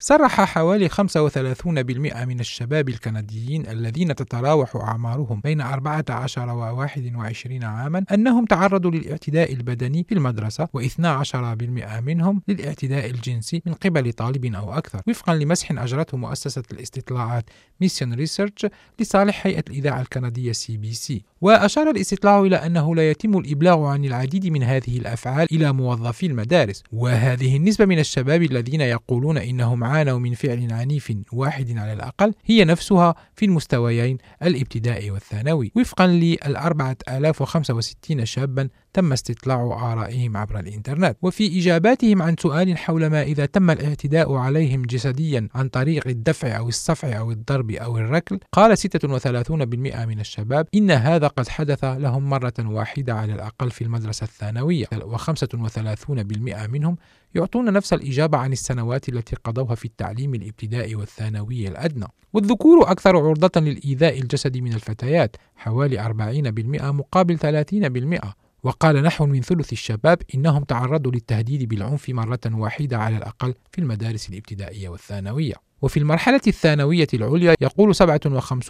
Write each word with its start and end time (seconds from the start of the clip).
صرح 0.00 0.40
حوالي 0.40 0.88
35% 0.88 1.66
من 1.66 2.40
الشباب 2.40 2.88
الكنديين 2.88 3.66
الذين 3.66 4.14
تتراوح 4.14 4.76
أعمارهم 4.76 5.40
بين 5.40 5.60
14 5.60 6.50
و 6.50 6.76
21 6.78 7.64
عاما 7.64 8.04
أنهم 8.12 8.44
تعرضوا 8.44 8.90
للاعتداء 8.90 9.52
البدني 9.52 10.04
في 10.08 10.14
المدرسة 10.14 10.68
و12% 10.76 12.00
منهم 12.02 12.42
للاعتداء 12.48 13.10
الجنسي 13.10 13.62
من 13.66 13.74
قبل 13.74 14.12
طالب 14.12 14.54
أو 14.54 14.72
أكثر 14.72 15.02
وفقا 15.08 15.34
لمسح 15.34 15.72
أجرته 15.72 16.16
مؤسسة 16.16 16.62
الاستطلاعات 16.72 17.44
Mission 17.80 18.14
Research 18.14 18.66
لصالح 18.98 19.46
هيئة 19.46 19.64
الإذاعة 19.68 20.00
الكندية 20.00 20.52
CBC 20.52 21.22
وأشار 21.40 21.90
الاستطلاع 21.90 22.40
إلى 22.40 22.56
أنه 22.56 22.94
لا 22.94 23.10
يتم 23.10 23.38
الإبلاغ 23.38 23.84
عن 23.84 24.04
العديد 24.04 24.46
من 24.46 24.62
هذه 24.62 24.98
الأفعال 24.98 25.48
إلى 25.52 25.72
موظفي 25.72 26.26
المدارس. 26.26 26.82
وهذه 26.92 27.56
النسبة 27.56 27.84
من 27.84 27.98
الشباب 27.98 28.42
الذين 28.42 28.80
يقولون 28.80 29.38
إنهم 29.38 29.84
عانوا 29.88 30.18
من 30.18 30.34
فعل 30.34 30.72
عنيف 30.72 31.12
واحد 31.32 31.78
على 31.78 31.92
الأقل 31.92 32.34
هي 32.44 32.64
نفسها 32.64 33.14
في 33.34 33.44
المستويين 33.44 34.18
الابتدائي 34.42 35.10
والثانوي. 35.10 35.72
وفقا 35.76 36.06
للأربعة 36.06 36.96
آلاف 37.08 37.42
وخمسة 37.42 37.74
وستين 37.74 38.24
شابا 38.26 38.68
تم 38.92 39.12
استطلاع 39.12 39.92
آرائهم 39.92 40.36
عبر 40.36 40.58
الإنترنت 40.60 41.16
وفي 41.22 41.58
إجاباتهم 41.58 42.22
عن 42.22 42.36
سؤال 42.38 42.78
حول 42.78 43.06
ما 43.06 43.22
إذا 43.22 43.46
تم 43.46 43.70
الاعتداء 43.70 44.34
عليهم 44.34 44.82
جسديا 44.82 45.48
عن 45.54 45.68
طريق 45.68 46.08
الدفع 46.08 46.58
أو 46.58 46.68
الصفع 46.68 47.18
أو 47.18 47.30
الضرب 47.30 47.70
أو 47.70 47.98
الركل. 47.98 48.40
قال 48.52 48.78
36% 48.78 50.06
من 50.06 50.20
الشباب 50.20 50.66
إن 50.74 50.90
هذا 50.90 51.26
قد 51.26 51.48
حدث 51.48 51.84
لهم 51.84 52.30
مرة 52.30 52.54
واحدة 52.58 53.14
على 53.14 53.34
الأقل 53.34 53.70
في 53.70 53.84
المدرسة 53.84 54.24
الثانوية 54.24 54.86
و35% 54.86 56.68
منهم 56.68 56.96
يعطون 57.34 57.72
نفس 57.72 57.92
الإجابة 57.92 58.38
عن 58.38 58.52
السنوات 58.52 59.08
التي 59.08 59.36
قضوها 59.44 59.74
في 59.74 59.84
التعليم 59.84 60.34
الإبتدائي 60.34 60.94
والثانوي 60.94 61.68
الأدنى. 61.68 62.06
والذكور 62.32 62.90
أكثر 62.90 63.16
عرضة 63.16 63.60
للإيذاء 63.60 64.18
الجسدي 64.18 64.60
من 64.60 64.72
الفتيات 64.72 65.36
حوالي 65.56 65.98
40% 65.98 66.92
مقابل 66.92 67.38
30% 67.38 68.47
وقال 68.62 69.02
نحو 69.02 69.26
من 69.26 69.40
ثلث 69.40 69.72
الشباب 69.72 70.22
إنهم 70.34 70.64
تعرضوا 70.64 71.12
للتهديد 71.12 71.68
بالعنف 71.68 72.08
مرة 72.08 72.40
واحدة 72.46 72.98
على 72.98 73.16
الأقل 73.16 73.54
في 73.72 73.78
المدارس 73.80 74.28
الابتدائية 74.28 74.88
والثانوية. 74.88 75.67
وفي 75.82 75.96
المرحلة 75.96 76.40
الثانوية 76.46 77.06
العليا 77.14 77.56
يقول 77.60 77.94
57% 77.94 78.02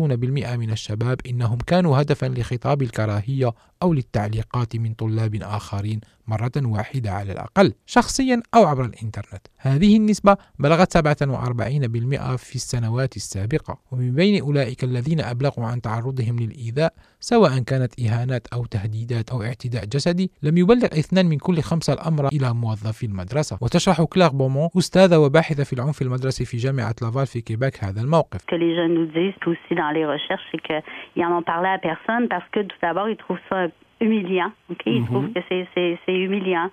من 0.00 0.70
الشباب 0.70 1.20
إنهم 1.26 1.58
كانوا 1.66 2.00
هدفا 2.00 2.26
لخطاب 2.26 2.82
الكراهية 2.82 3.52
أو 3.82 3.92
للتعليقات 3.92 4.76
من 4.76 4.94
طلاب 4.94 5.34
آخرين 5.34 6.00
مرة 6.28 6.52
واحدة 6.56 7.12
على 7.12 7.32
الأقل 7.32 7.72
شخصيا 7.86 8.42
أو 8.54 8.64
عبر 8.64 8.84
الإنترنت. 8.84 9.46
هذه 9.56 9.96
النسبة 9.96 10.36
بلغت 10.58 10.98
47% 10.98 12.36
في 12.36 12.54
السنوات 12.54 13.16
السابقة. 13.16 13.78
ومن 13.90 14.14
بين 14.14 14.40
أولئك 14.40 14.84
الذين 14.84 15.20
أبلغوا 15.20 15.66
عن 15.66 15.80
تعرضهم 15.80 16.38
للإيذاء 16.38 16.94
سواء 17.20 17.58
كانت 17.58 18.00
إهانات 18.00 18.46
أو 18.46 18.64
تهديدات 18.64 19.30
أو 19.30 19.42
اعتداء 19.42 19.84
جسدي 19.84 20.30
لم 20.42 20.58
يبلغ 20.58 20.86
اثنان 20.86 21.26
من 21.26 21.38
كل 21.38 21.62
خمسة 21.62 21.92
الأمر 21.92 22.28
إلى 22.28 22.54
موظفي 22.54 23.06
المدرسة. 23.06 23.58
وتشرح 23.60 24.02
كلاغ 24.02 24.30
بومون 24.32 24.68
أستاذة 24.78 25.18
وباحثة 25.18 25.64
في 25.64 25.72
العنف 25.72 26.02
المدرسي 26.02 26.44
في 26.44 26.56
جامعة 26.56 26.95
لافال 26.95 27.27
في 27.27 27.41
كيباك 27.41 27.83
هذا 27.83 28.01
الموقف 28.01 28.41
que 28.51 28.55
les 28.55 28.75
jeunes 28.75 28.93
nous 28.93 29.07
disent 29.07 29.39
aussi 29.45 29.75
dans 29.75 29.91
les 29.91 30.05
recherches, 30.05 30.43
c'est 30.51 30.61
qu'ils 30.61 31.23
n'en 31.23 31.37
ont 31.37 31.43
parlé 31.43 31.69
à 31.69 31.77
personne 31.77 32.27
parce 32.27 32.47
que 32.53 32.59
tout 32.61 32.77
d'abord, 32.81 33.07
ils 33.09 33.17
trouvent 33.17 33.45
ça 33.49 33.67
humiliant. 34.00 34.52
Ok, 34.72 34.82
Ils 34.86 35.00
Mhm. 35.02 35.06
trouvent 35.10 35.32
que 35.34 35.40
c'est- 35.48 35.66
humiliant. 36.24 36.68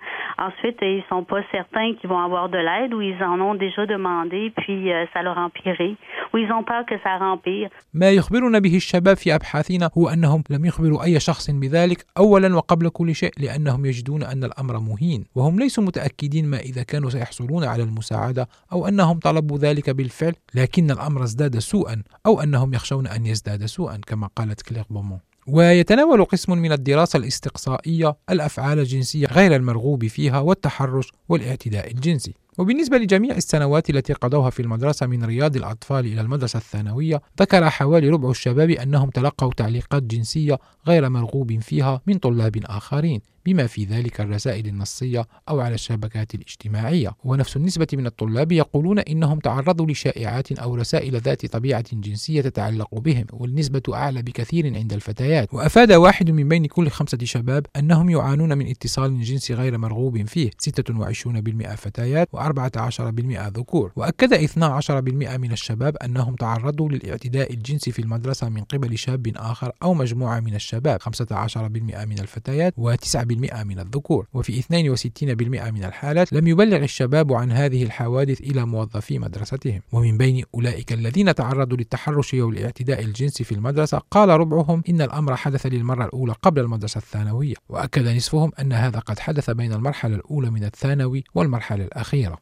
Ensuite, 0.46 0.78
ils 0.82 1.04
sont 1.10 1.24
pas 1.32 1.42
certains 1.56 1.88
qu'ils 1.96 2.10
vont 2.12 2.22
avoir 2.28 2.44
de 2.48 2.58
l'aide 2.66 2.92
ou 2.96 3.00
ils 3.10 3.20
en 3.32 3.38
ont 3.48 3.54
déjà 3.66 3.82
demandé, 3.94 4.40
puis 4.60 4.80
euh, 4.92 5.06
ça 5.12 5.20
leur 5.26 5.38
empiré, 5.46 5.88
ou 6.32 6.38
ils 6.42 6.50
ont 6.56 6.64
peur 6.70 6.82
que 6.90 6.96
ça 7.04 7.12
empire. 7.34 7.68
ما 7.94 8.10
يخبرنا 8.10 8.58
به 8.58 8.76
الشباب 8.76 9.16
في 9.16 9.34
أبحاثنا 9.34 9.90
هو 9.98 10.08
أنهم 10.08 10.42
لم 10.50 10.64
يخبروا 10.64 11.04
أي 11.04 11.20
شخص 11.20 11.50
بذلك 11.50 12.04
أولا 12.18 12.56
وقبل 12.56 12.88
كل 12.88 13.14
شيء 13.14 13.30
لأنهم 13.38 13.86
يجدون 13.86 14.22
أن 14.22 14.44
الأمر 14.44 14.78
مهين 14.80 15.24
وهم 15.34 15.58
ليسوا 15.58 15.84
متأكدين 15.84 16.46
ما 16.50 16.58
إذا 16.58 16.82
كانوا 16.82 17.10
سيحصلون 17.10 17.64
على 17.64 17.82
المساعدة 17.82 18.48
أو 18.72 18.88
أنهم 18.88 19.18
طلبوا 19.18 19.58
ذلك 19.58 19.90
بالفعل 19.90 20.34
لكن 20.54 20.90
الأمر 20.90 21.22
ازداد 21.22 21.58
سوءا 21.58 22.02
أو 22.26 22.40
أنهم 22.40 22.74
يخشون 22.74 23.06
أن 23.06 23.26
يزداد 23.26 23.64
سوءا 23.64 24.00
كما 24.06 24.26
قالت 24.36 24.62
كلير 24.62 24.84
بومون 24.90 25.18
ويتناول 25.46 26.24
قسم 26.24 26.52
من 26.58 26.72
الدراسة 26.72 27.16
الاستقصائية 27.16 28.16
الأفعال 28.30 28.78
الجنسية 28.78 29.26
غير 29.26 29.56
المرغوب 29.56 30.06
فيها 30.06 30.40
والتحرش 30.40 31.12
والاعتداء 31.28 31.90
الجنسي. 31.90 32.34
وبالنسبة 32.58 32.98
لجميع 32.98 33.36
السنوات 33.36 33.90
التي 33.90 34.12
قضوها 34.12 34.50
في 34.50 34.60
المدرسة 34.60 35.06
من 35.06 35.24
رياض 35.24 35.56
الأطفال 35.56 36.06
إلى 36.06 36.20
المدرسة 36.20 36.56
الثانوية 36.56 37.20
ذكر 37.40 37.70
حوالي 37.70 38.08
ربع 38.08 38.30
الشباب 38.30 38.70
أنهم 38.70 39.10
تلقوا 39.10 39.52
تعليقات 39.56 40.02
جنسية 40.02 40.58
غير 40.86 41.08
مرغوب 41.08 41.60
فيها 41.60 42.00
من 42.06 42.18
طلاب 42.18 42.56
آخرين 42.64 43.20
بما 43.46 43.66
في 43.66 43.84
ذلك 43.84 44.20
الرسائل 44.20 44.66
النصية 44.66 45.26
أو 45.48 45.60
على 45.60 45.74
الشبكات 45.74 46.34
الاجتماعية. 46.34 47.10
ونفس 47.24 47.56
النسبة 47.56 47.86
من 47.92 48.06
الطلاب 48.06 48.52
يقولون 48.52 48.98
إنهم 48.98 49.38
تعرضوا 49.38 49.86
لشائعات 49.86 50.52
أو 50.52 50.74
رسائل 50.74 51.16
ذات 51.16 51.46
طبيعة 51.46 51.84
جنسية 51.92 52.40
تتعلق 52.40 52.94
بهم 52.98 53.26
والنسبة 53.32 53.82
أعلى 53.94 54.22
بكثير 54.22 54.74
عند 54.76 54.92
الفتيات. 54.92 55.54
وأفاد 55.54 55.92
واحد 55.92 56.30
من 56.30 56.48
بين 56.48 56.66
كل 56.66 56.88
خمسة 56.88 57.18
شباب 57.24 57.66
أنهم 57.76 58.10
يعانون 58.10 58.58
من 58.58 58.66
اتصال 58.70 59.22
جنسي 59.22 59.54
غير 59.54 59.78
مرغوب 59.78 60.26
فيه 60.26 60.50
26% 60.50 61.74
فتيات 61.74 62.28
و14% 62.44 63.48
ذكور. 63.56 63.92
وأكد 63.96 64.32
12% 64.32 65.36
من 65.36 65.52
الشباب 65.52 65.96
أنهم 65.96 66.34
تعرضوا 66.34 66.88
للاعتداء 66.88 67.52
الجنسي 67.52 67.92
في 67.92 68.02
المدرسة 68.02 68.48
من 68.48 68.64
قبل 68.64 68.98
شاب 68.98 69.32
آخر 69.36 69.72
أو 69.82 69.94
مجموعة 69.94 70.40
من 70.40 70.54
الشباب. 70.54 71.02
15% 71.02 72.04
من 72.04 72.18
الفتيات 72.18 72.74
و9% 72.80 73.64
من 73.64 73.78
الذكور. 73.80 74.26
وفي 74.34 74.58
62% 74.58 75.70
من 75.70 75.84
الحالات 75.84 76.32
لم 76.32 76.46
يبلغ 76.46 76.76
الشباب 76.76 77.32
عن 77.32 77.52
هذه 77.52 77.82
الحوادث 77.82 78.40
إلى 78.40 78.66
موظفي 78.66 79.18
مدرستهم. 79.18 79.80
ومن 79.92 80.18
بين 80.18 80.44
أولئك 80.54 80.92
الذين 80.92 81.34
تعرضوا 81.34 81.76
للتحرش 81.76 82.34
أو 82.34 82.50
الاعتداء 82.50 83.04
الجنسي 83.04 83.44
في 83.44 83.52
المدرسة 83.52 83.98
قال 84.10 84.28
ربعهم 84.28 84.82
إن 84.88 85.00
الأمر 85.00 85.36
حدث 85.36 85.66
للمرة 85.66 86.04
الأولى 86.04 86.34
قبل 86.42 86.60
المدرسة 86.60 86.98
الثانوية. 86.98 87.54
وأكد 87.68 88.08
نصفهم 88.08 88.52
أن 88.60 88.72
هذا 88.72 88.98
قد 88.98 89.18
حدث 89.18 89.50
بين 89.50 89.72
المرحلة 89.72 90.14
الأولى 90.14 90.50
من 90.50 90.64
الثانوي 90.64 91.24
والمرحلة 91.34 91.84
الأخيرة. 91.84 92.33